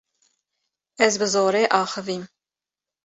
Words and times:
Ez 1.05 1.13
bi 1.19 1.27
zorê 1.33 1.63
axivîm. 1.79 2.23